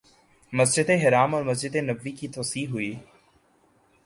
[0.53, 2.93] مسجد حرام اور مسجد نبوی کی توسیع ہوئی